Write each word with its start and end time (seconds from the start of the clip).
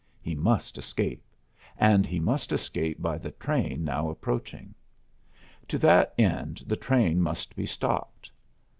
He 0.19 0.33
must 0.33 0.79
escape, 0.79 1.21
and 1.77 2.07
he 2.07 2.19
must 2.19 2.51
escape 2.51 2.99
by 3.03 3.19
the 3.19 3.29
train 3.29 3.83
now 3.83 4.09
approaching. 4.09 4.73
To 5.67 5.77
that 5.77 6.15
end 6.17 6.63
the 6.65 6.75
train 6.75 7.21
must 7.21 7.55
be 7.55 7.67
stopped. 7.67 8.31